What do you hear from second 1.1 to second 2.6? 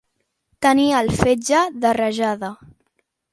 fetge de rajada.